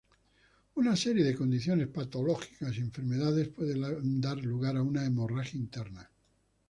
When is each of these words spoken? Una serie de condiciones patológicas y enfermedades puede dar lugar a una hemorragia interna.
Una 0.77 0.95
serie 0.95 1.23
de 1.23 1.35
condiciones 1.35 1.87
patológicas 1.89 2.75
y 2.75 2.79
enfermedades 2.79 3.49
puede 3.49 3.77
dar 4.01 4.43
lugar 4.43 4.75
a 4.77 4.81
una 4.81 5.05
hemorragia 5.05 5.59
interna. 5.59 6.09